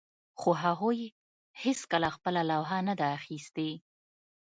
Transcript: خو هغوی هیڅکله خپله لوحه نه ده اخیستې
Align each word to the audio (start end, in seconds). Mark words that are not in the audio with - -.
خو 0.39 0.49
هغوی 0.63 0.99
هیڅکله 1.63 2.09
خپله 2.15 2.41
لوحه 2.51 2.77
نه 2.87 2.93
ده 2.99 3.07
اخیستې 3.19 3.69